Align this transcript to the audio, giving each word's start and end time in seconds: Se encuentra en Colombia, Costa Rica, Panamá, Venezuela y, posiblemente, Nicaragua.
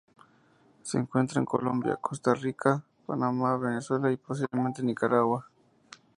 Se 0.81 0.97
encuentra 0.97 1.37
en 1.39 1.45
Colombia, 1.45 1.95
Costa 1.97 2.33
Rica, 2.33 2.83
Panamá, 3.05 3.55
Venezuela 3.57 4.11
y, 4.11 4.17
posiblemente, 4.17 4.81
Nicaragua. 4.81 5.47